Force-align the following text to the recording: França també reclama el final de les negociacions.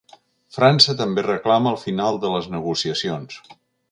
França 0.55 0.95
també 1.01 1.25
reclama 1.27 1.69
el 1.73 1.77
final 1.83 2.19
de 2.25 2.33
les 2.39 2.49
negociacions. 2.57 3.39